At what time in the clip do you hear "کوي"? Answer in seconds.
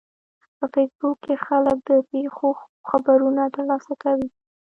4.03-4.27